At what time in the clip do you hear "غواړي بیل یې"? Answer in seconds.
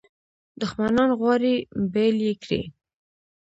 1.19-2.33